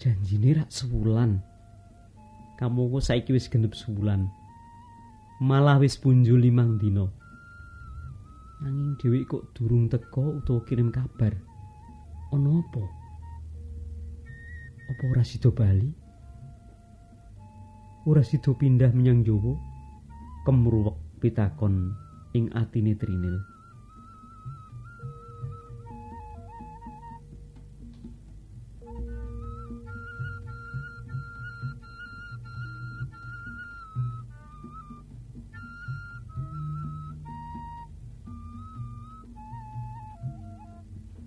Janjine 0.02 0.58
rak 0.58 0.74
sewulan. 0.74 1.38
Kamu 2.58 2.90
kok 2.90 3.06
saiki 3.06 3.32
wis 3.32 3.46
genep 3.46 3.78
sebulan. 3.78 4.26
Malah 5.40 5.78
wis 5.78 5.96
punjul 5.96 6.42
limang 6.42 6.82
dino. 6.82 7.14
Nanging 8.66 8.98
dhewe 8.98 9.24
kok 9.30 9.54
durung 9.54 9.88
teko 9.88 10.42
utawa 10.42 10.66
kirim 10.66 10.90
kabar. 10.90 11.32
Ono 12.34 12.66
apa? 12.66 12.84
Apa 14.90 15.04
ora 15.06 15.24
sida 15.24 15.54
bali? 15.54 16.10
ora 18.10 18.26
sida 18.26 18.56
pindah 18.56 18.90
menyang 18.96 19.22
Jawa 19.22 19.54
kemruwek 20.48 20.98
pitakon 21.22 21.94
ing 22.34 22.54
atine 22.54 22.94
Trinil 22.94 23.38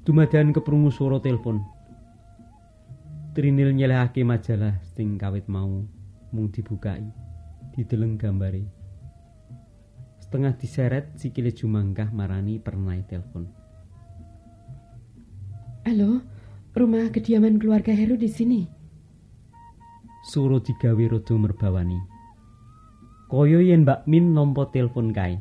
Dumadakan 0.03 0.51
keprungu 0.51 0.91
swara 0.91 1.23
telepon. 1.23 1.63
Trinil 3.39 3.71
nyelehake 3.71 4.27
majalah 4.27 4.83
sing 4.83 5.15
kawit 5.15 5.47
mau 5.47 5.87
mung 6.35 6.51
dibukai 6.51 7.07
dideleng 7.73 8.19
gambare 8.19 8.82
setengah 10.33 10.57
diseret 10.57 11.13
sikile 11.21 11.53
jumangkah 11.53 12.09
marani 12.09 12.57
pernah 12.57 12.97
telepon 13.05 13.53
Halo, 15.85 16.25
rumah 16.73 17.13
kediaman 17.13 17.61
keluarga 17.61 17.93
Heru 17.93 18.17
di 18.17 18.33
sini. 18.33 18.65
Suruh 20.25 20.63
digawe 20.63 21.05
rada 21.05 21.35
merbawani. 21.37 22.01
Kaya 23.29 23.61
yen 23.61 23.85
Mbak 23.85 24.09
Min 24.09 24.31
nampa 24.33 24.71
telepon 24.73 25.13
kae. 25.13 25.37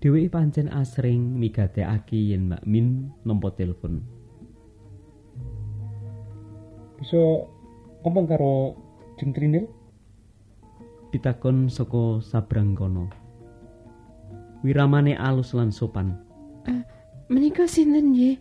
Dheweke 0.00 0.30
pancen 0.32 0.72
asring 0.72 1.36
migatekake 1.36 2.16
yen 2.16 2.48
Mbak 2.48 2.62
Min 2.64 3.10
nampa 3.26 3.52
telepon. 3.52 4.00
Bisa 7.02 7.20
ngomong 8.00 8.24
karo 8.30 8.78
Jeng 9.18 9.34
Trinil? 9.34 9.66
Pitakon 11.16 11.72
saka 11.72 12.20
sabrang 12.20 12.76
kono. 12.76 13.08
Wiramane 14.60 15.16
alus 15.16 15.56
lan 15.56 15.72
sopan. 15.72 16.12
Uh, 16.68 16.84
menika 17.32 17.64
sinten 17.64 18.12
nggih? 18.12 18.36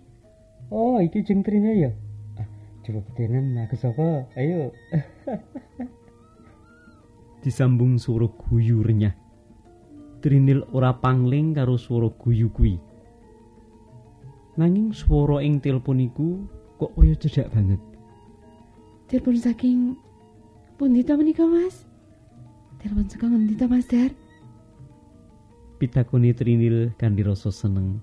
Oh, 0.75 0.99
iki 0.99 1.23
Jeng 1.23 1.39
Trinil 1.39 1.88
ya. 1.88 1.91
Ah, 2.35 2.43
coba 2.83 2.99
pedenan 3.07 3.55
aku 3.63 3.79
sapa? 3.79 4.27
Ayo. 4.35 4.75
Disambung 7.47 7.95
suara 7.95 8.27
guyu 8.27 8.83
renyah. 8.83 9.15
Trinil 10.19 10.67
ora 10.75 10.99
pangling 10.99 11.55
karo 11.55 11.79
swara 11.79 12.11
guyu 12.11 12.51
kuwi. 12.51 12.75
Nanging 14.59 14.91
swara 14.91 15.39
ing 15.39 15.63
telepon 15.63 16.03
iku 16.03 16.43
kok 16.75 16.91
kaya 16.91 17.15
cedhak 17.15 17.55
banget. 17.55 17.79
Telepon 19.07 19.39
saking 19.39 19.95
pundi 20.75 21.07
to 21.07 21.15
menika, 21.15 21.47
Mas? 21.47 21.94
Telepon 22.86 23.10
saka 23.10 23.26
ngendi 23.26 23.58
to, 23.58 23.65
Mas 23.65 23.89
Dar? 23.89 24.13
Pitakoni 25.82 26.38
Trinil 26.38 26.93
kanthi 27.02 27.26
rasa 27.26 27.50
seneng 27.50 27.98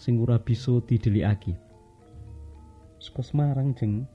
sing 0.00 0.16
ora 0.24 0.40
bisa 0.40 0.80
didelikake. 0.88 1.52
Saka 2.96 3.20
Semarang, 3.20 3.76
Jeng. 3.76 4.08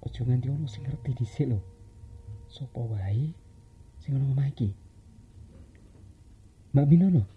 Ojo 0.00 0.20
nganti 0.24 0.48
ono 0.48 0.64
sing 0.64 0.80
ngerti 0.80 1.12
dhisik 1.12 1.52
lho. 1.52 1.60
Sopo 2.48 2.88
wae 2.88 3.36
sing 4.00 4.16
ono 4.16 4.32
omah 4.32 4.48
iki? 4.48 4.72
Mbak 6.72 6.86
Minono. 6.88 7.28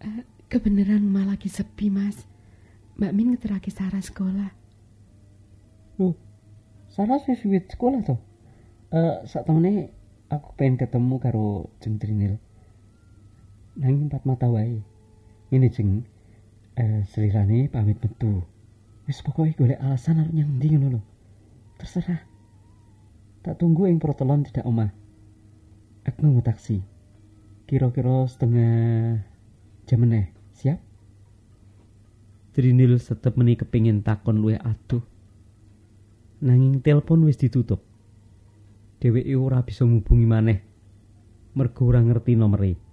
Uh, 0.00 0.24
kebenaran 0.48 1.04
malah 1.04 1.36
lagi 1.36 1.52
sepi, 1.52 1.92
Mas. 1.92 2.24
Mbak 2.96 3.12
Min 3.12 3.36
ngeterake 3.36 3.68
Sarah 3.68 4.00
sekolah. 4.00 4.48
Oh, 6.00 6.16
Sarah 6.88 7.20
wis 7.20 7.44
sekolah 7.44 8.00
to. 8.00 8.16
Eh, 8.16 8.96
uh, 8.96 9.28
sak 9.28 9.44
temene 9.44 10.03
aku 10.30 10.56
pengen 10.56 10.80
ketemu 10.80 11.14
karo 11.20 11.68
Jeng 11.80 12.00
Trinil. 12.00 12.40
Nang 13.80 14.08
empat 14.08 14.22
mata 14.24 14.48
wae. 14.48 14.80
Ini 15.50 15.68
Jeng, 15.68 16.04
eh 16.78 17.04
selirane 17.10 17.68
pamit 17.68 18.00
metu. 18.00 18.44
Wis 19.04 19.20
pokoke 19.20 19.52
golek 19.52 19.80
alasan 19.80 20.24
arep 20.24 20.32
nyang 20.32 20.56
ndi 20.56 20.66
ngono 20.72 20.88
lho. 20.96 21.00
Terserah. 21.76 22.22
Tak 23.44 23.60
tunggu 23.60 23.84
ing 23.90 24.00
protelon 24.00 24.46
tidak 24.48 24.64
omah. 24.64 24.88
Aku 26.08 26.24
nunggu 26.24 26.40
taksi. 26.40 26.80
Kira-kira 27.68 28.24
setengah 28.24 29.20
jam 29.84 29.98
meneh. 30.00 30.32
Siap? 30.56 30.80
Trinil 32.54 32.96
tetep 32.96 33.34
meni 33.36 33.58
kepingin 33.58 34.00
takon 34.00 34.40
luwih 34.40 34.60
aduh. 34.62 35.04
nanging 36.44 36.84
telepon 36.84 37.24
wis 37.24 37.40
ditutup. 37.40 37.80
Dheweke 39.00 39.34
ora 39.36 39.62
bisa 39.62 39.84
ngubungi 39.84 40.26
maneh. 40.26 40.58
Mergo 41.54 41.86
ora 41.86 42.00
ngerti 42.00 42.36
nomere. 42.36 42.83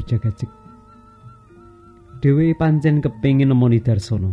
Go 0.00 0.08
jagajeg. 0.08 0.48
Dewe 2.24 2.56
pancen 2.56 3.04
kepengin 3.04 3.52
nemoni 3.52 3.84
Darsono. 3.84 4.32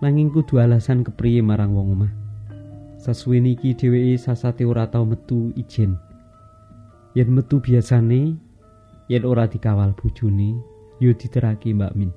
Nanging 0.00 0.32
kudu 0.32 0.56
alasan 0.56 1.04
kepriye 1.04 1.44
marang 1.44 1.76
wong 1.76 1.92
omah. 1.92 2.12
Sasuwene 2.96 3.52
iki 3.52 3.76
dheweke 3.76 4.16
sasate 4.16 4.64
ora 4.64 4.88
tau 4.88 5.04
metu 5.04 5.52
ijen. 5.52 6.00
Yen 7.12 7.28
metu 7.28 7.60
biasane, 7.60 8.40
yen 9.12 9.24
ora 9.28 9.44
dikawal 9.44 9.92
bojone, 9.92 10.56
yo 10.96 11.12
diteraki 11.12 11.76
Mbak 11.76 11.92
Min. 11.92 12.12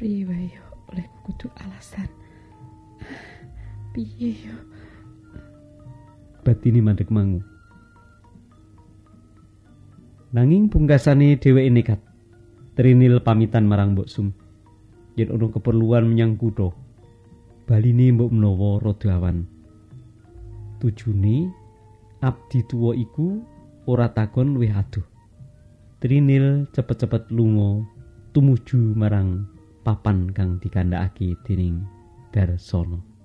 Piye 0.00 0.24
wae 0.24 0.56
yo 0.56 0.64
oleh 0.88 1.04
kudu 1.24 1.52
alasan. 1.60 2.08
Piye 3.92 4.40
yo? 4.40 4.56
Batine 6.44 6.80
mandek 6.80 7.12
mangu. 7.12 7.44
Nanging 10.36 10.68
pungkasane 10.68 11.40
dheweke 11.40 11.72
nekat. 11.72 12.00
Trinil 12.76 13.24
pamitan 13.24 13.64
marang 13.64 13.96
Mbok 13.96 14.04
Sum. 14.04 14.36
Yen 15.16 15.32
ana 15.32 15.48
keperluan 15.48 16.12
menyang 16.12 16.36
kutha. 16.36 16.76
Baline 17.64 18.12
mbok 18.12 18.36
menawa 18.36 18.76
rada 18.84 19.16
awan. 19.16 19.48
Tujune 20.76 21.48
abdi 22.20 22.60
tuwa 22.68 22.92
iku 22.92 23.40
ora 23.88 24.12
takon 24.12 24.52
luwih 24.52 24.76
adoh. 24.76 25.08
Trinil 26.04 26.68
cepet-cepet 26.68 27.32
lunga 27.32 27.80
tumuju 28.36 28.92
marang 28.92 29.48
papan 29.88 30.28
kang 30.36 30.60
dikandhakake 30.60 31.32
dening 31.48 31.80
Darsana. 32.28 33.15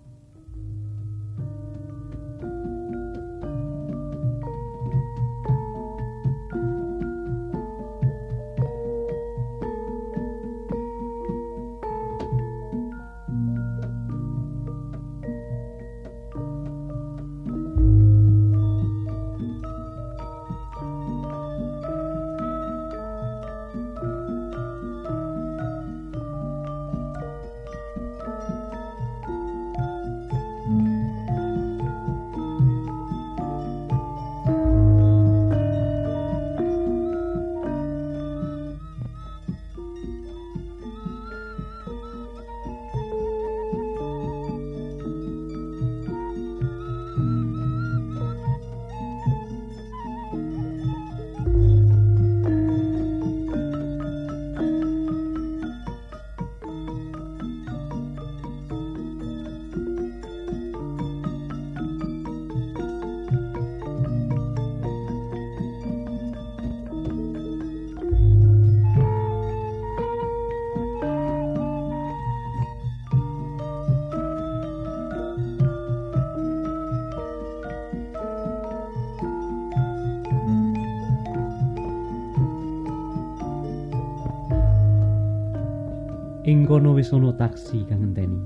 Kono 86.72 86.96
wis 86.96 87.12
ana 87.12 87.36
taksi 87.36 87.84
kang 87.84 88.00
ngenteni. 88.00 88.40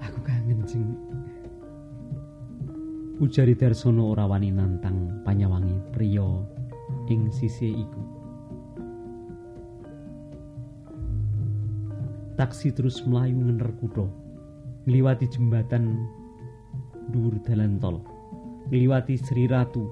Aku 0.00 0.16
kangen 0.24 0.64
jeng. 0.64 0.96
Ujari 3.20 3.52
Darsana 3.52 4.00
ora 4.00 4.24
wani 4.24 4.48
nantang 4.48 5.20
panyawangi 5.28 5.76
priya 5.92 6.24
ing 7.12 7.28
sisih 7.28 7.84
iku. 7.84 8.00
Taksi 12.40 12.72
terus 12.72 13.04
mlayu 13.04 13.44
ngener 13.44 13.68
kutha, 13.76 14.08
ngliwati 14.88 15.28
jembatan 15.28 16.00
dhuwur 17.12 17.44
dalan 17.44 17.76
tol, 17.76 18.00
ngliwati 18.72 19.20
Sri 19.20 19.44
Ratu 19.44 19.84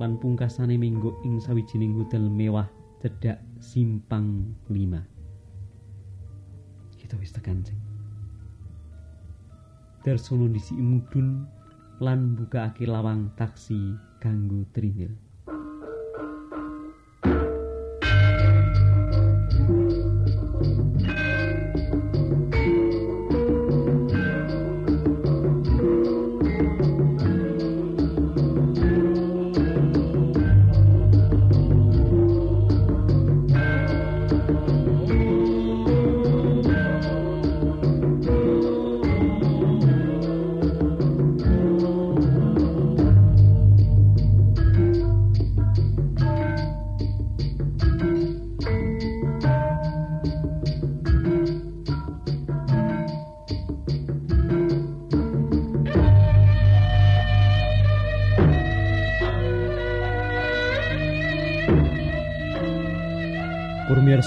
lan 0.00 0.16
pungkasane 0.16 0.72
minggu 0.80 1.20
ing 1.28 1.36
sawijining 1.36 2.00
hotel 2.00 2.32
mewah 2.32 2.64
cedhak 3.04 3.44
Simpang 3.60 4.56
5. 4.72 5.17
Kita 7.08 7.24
wis 7.24 7.32
tekan, 7.32 7.64
Jeng. 7.64 7.80
Darsana 10.04 10.44
ndisi 10.44 10.76
mudhun 10.76 11.48
lan 12.04 12.36
mbukake 12.36 12.84
lawang 12.84 13.32
taksi 13.32 13.96
kanggo 14.20 14.68
Trinil. 14.76 15.16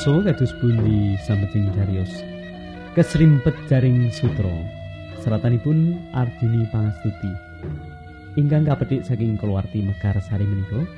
Purmiyarsa 0.02 0.34
kados 0.34 0.54
pundi 0.58 1.14
sameting 1.30 1.70
Darius. 1.78 2.10
Kesrimpet 2.98 3.54
jaring 3.70 4.10
sutra. 4.10 4.50
Seratanipun 5.22 6.10
Ardini 6.18 6.66
Pangastuti. 6.74 7.30
Ingkang 8.34 8.66
kapetik 8.66 9.06
saking 9.06 9.38
keluarti 9.38 9.86
Mekar 9.86 10.18
Sari 10.26 10.50
menika, 10.50 10.90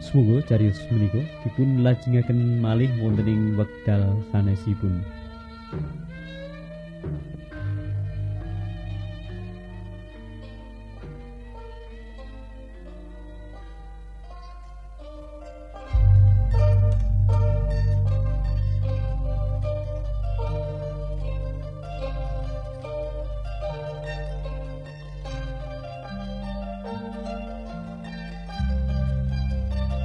semoga 0.00 0.40
Darius 0.48 0.80
menika 0.88 1.20
dipun 1.44 1.84
lajengaken 1.84 2.56
malih 2.64 2.88
wonten 2.96 3.28
ing 3.28 3.60
wekdal 3.60 4.24
sanesipun. 4.32 5.04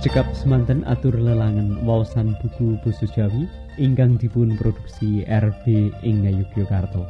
Cekap 0.01 0.33
semanten 0.33 0.81
atur 0.89 1.13
lelangan 1.13 1.77
wawasan 1.85 2.33
buku 2.41 2.73
basa 2.81 3.05
Jawi 3.05 3.45
ingkang 3.77 4.17
dipun 4.17 4.57
produksi 4.57 5.21
RB 5.29 5.93
ing 6.01 6.25
Ngayogyakarta. 6.25 7.05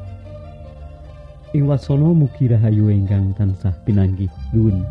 Ing 1.56 1.72
wasana 1.72 2.12
mugi 2.12 2.52
rahayu 2.52 2.92
ingkang 2.92 3.32
tansah 3.40 3.72
pinanggih 3.88 4.28
nuwun. 4.52 4.84